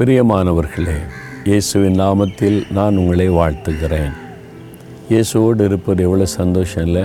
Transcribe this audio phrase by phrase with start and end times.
[0.00, 0.94] பிரியமானவர்களே
[1.44, 4.12] இயேசுவின் நாமத்தில் நான் உங்களை வாழ்த்துகிறேன்.
[5.10, 7.02] இயேசுவோடு இருப்பது எவ்வளோ சந்தோஷம் இல்லை?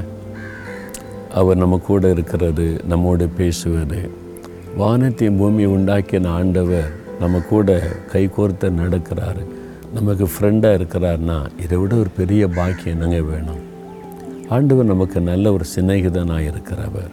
[1.33, 4.11] அவர் நம்ம கூட இருக்கிறது நம்மோடு பேசுவது.
[4.77, 9.43] வானத்தையும் பூமி உண்டாக்கின ஆண்டவர் நம்ம கூட கைகோர்த்து நடக்கிறாரு.
[9.93, 13.63] நமக்கு ஃப்ரெண்டாக இருக்கிறார்னா இதை விட ஒரு பெரிய பாக்கியம் என்னங்க வேணும்?
[14.49, 17.11] ஆண்டவர் நமக்கு நல்ல ஒரு சிநேகிதனாக இருக்கிறவர்.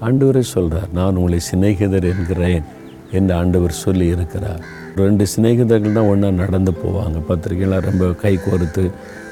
[0.00, 2.62] ஆண்டவரே சொல்கிறார் நான் உங்களை சிநேகிதர் என்கிறேன்
[3.10, 4.64] என்று ஆண்டவர் சொல்லி இருக்கிறார்.
[4.96, 7.18] ரெண்டு சிநேகிதர்கள் தான் ஒன்றா நடந்து போவாங்க.
[7.28, 8.90] பத்திரிக்கையில் ரொம்ப கை கோர்த்து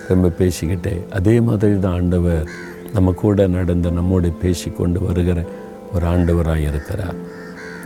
[0.09, 0.95] ரொம்ப பேசிக்கிட்டே.
[1.11, 2.49] அதே மாதிரி தான் ஆண்டவர்
[2.93, 5.45] நம்ம கூட நடந்து நம்மோடு பேசி கொண்டு வருகிற
[5.95, 7.15] ஒரு ஆண்டவராக இருக்கிறார்.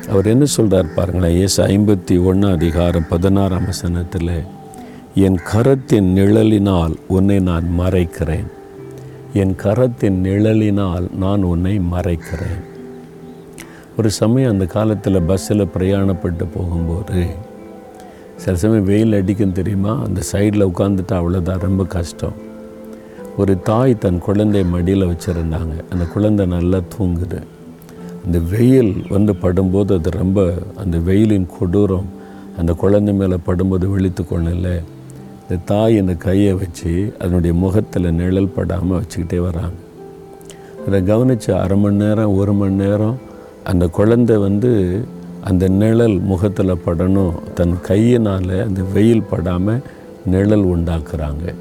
[0.08, 1.36] அவர் என்ன சொல்கிறார் பாருங்களேன்?
[1.36, 4.34] ஏசு ஐம்பத்தி ஒன்று அதிகாரம் பதினாறாம் வசனத்தில்
[5.14, 8.46] என் கரத்தின் நிழலினால் உன்னை நான் மறைக்கிறேன்.
[9.32, 12.62] என் கரத்தின் நிழலினால் நான் உன்னை மறைக்கிறேன்.
[13.96, 17.26] ஒரு சமயம் அந்த காலத்தில் பஸ்ஸில் பிரயாணப்பட்டு போகும்போது
[18.46, 20.02] சில சமயம் வெயில் அடிக்கும் தெரியுமா?
[20.04, 22.32] அந்த சைடில் உட்காந்துட்டு அவ்வளோதான் ரொம்ப கஷ்டம்.
[23.36, 25.74] ஒரு தாய் தன் குழந்தை மடியில் வச்சுருந்தாங்க.
[25.90, 27.42] அந்த குழந்தை நல்லா தூங்குது.
[28.24, 32.04] அந்த வெயில் வந்து படும்போது அது ரொம்ப அந்த வெயிலின் கொடூரம்
[32.58, 34.82] அந்த குழந்தை மேலே படும்போது விழித்து கொள்ளல.
[35.42, 39.78] இந்த தாய் இந்த கையை வச்சு அதனுடைய முகத்தில் நிழல் படாமல் வச்சுக்கிட்டே வராங்க.
[40.86, 43.18] அதை கவனித்து அரை மணி நேரம் ஒரு மணி நேரம்
[43.64, 45.04] அந்த குழந்தை வந்து
[45.48, 47.34] அந்த நிழல் முகத்தில் படணும்.
[47.54, 49.82] தன் கையினால் அந்த வெயில் படாமல்
[50.26, 51.54] நிழல் உண்டாக்குறாங்க.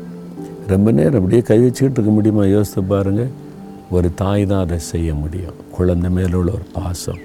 [0.68, 2.46] ரொம்ப நேரம் அப்படியே கை வச்சுக்கிட்டு இருக்க முடியுமா?
[2.46, 3.32] யோசித்து பாருங்கள்
[3.92, 5.54] ஒரு தாய் தான் அதை செய்ய முடியும்.
[5.72, 7.20] குழந்தை மேலே உள்ள ஒரு பாசம்.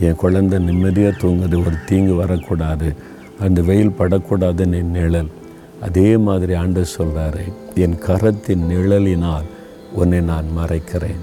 [0.00, 1.56] என் குழந்தை நிம்மதியாக தூங்குது.
[1.66, 2.94] ஒரு தீங்கு வரக்கூடாது.
[3.40, 5.30] அந்த வெயில் படக்கூடாதுன்னு என் நிழல்.
[5.82, 7.44] அதே மாதிரி ஆண்டு சொல்கிறாரு
[7.74, 9.48] என் கரத்தின் நிழலினால்
[9.92, 11.20] உன்னை நான் மறைக்கிறேன்.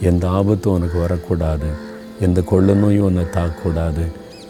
[0.00, 1.86] எந்த ஆபத்தும் உனக்கு வரக்கூடாது.
[2.26, 4.04] எந்த கொள்ள நோயும் உன்னை தாக்கக்கூடாது.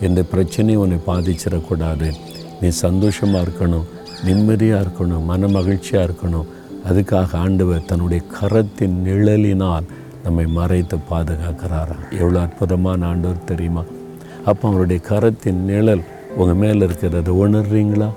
[0.06, 2.08] எந்த பிரச்சனையும் உன்னை பாதிச்சிடக்கூடாது.
[2.60, 3.88] நீ சந்தோஷமாக இருக்கணும்
[4.26, 6.46] நிம்மதியாக இருக்கணும் மன மகிழ்ச்சியாக இருக்கணும்.
[6.88, 9.88] அதுக்காக ஆண்டவர் தன்னுடைய கரத்தின் நிழலினால்
[10.24, 13.82] நம்மை மறைத்து பாதுகாக்கிறாராம் எவ்வளோ அற்புதமான ஆண்டவர் தெரியுமா?
[14.50, 16.02] அப்போ அவருடைய கரத்தின் நிழல்
[16.40, 18.08] உங்கள் மேலே இருக்கிறத உணர்றீங்களா?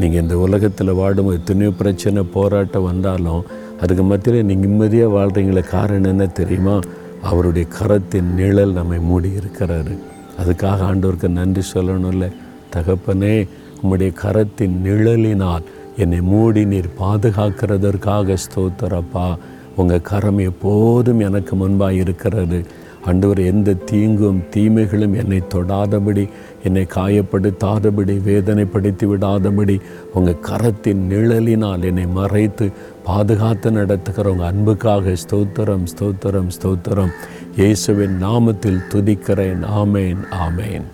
[0.00, 3.44] நீங்கள் இந்த உலகத்தில் வாடும்போது எத்தனையோ பிரச்சனை போராட்டம் வந்தாலும்
[3.82, 6.76] அதுக்கு மத்தியில் நீங்கள் நிம்மதியாக வாழ்கிறீங்களே காரணம் என்ன தெரியுமா?
[7.22, 9.98] அவருடைய கரத்தின் நிழல் நம்மை மூடி இருக்கிறாரு.
[10.44, 12.32] அதுக்காக ஆண்டவருக்கு நன்றி சொல்லணும்ல.
[12.76, 13.48] தகப்பனே
[13.82, 15.62] உம்முடைய கரத்தின் நிழலினால்
[15.96, 19.36] என்னை மூடி நீர் பாதுகாக்கிறதற்காக ஸ்தோத்திரப்பா.
[19.76, 22.66] உங்கள் கரம் எப்போதும் எனக்கு முன்பாக இருக்கிறது.
[23.08, 26.24] ஆண்டவர் எந்த தீங்கும் தீமைகளும் என்னை தொடாதபடி
[26.64, 29.76] என்னை காயப்படுத்தாதபடி வேதனைப்படுத்தி விடாதபடி
[30.14, 32.68] உங்கள் கரத்தின் நிழலினால் என்னை மறைத்து
[33.08, 37.14] பாதுகாத்து நடத்துகிற உங்கள் அன்புக்காக ஸ்தோத்திரம் ஸ்தோத்திரம் ஸ்தோத்திரம்.
[37.56, 39.64] இயேசுவின் நாமத்தில் துதிக்கிறேன்.
[39.82, 40.88] ஆமேன் ஆமேன்.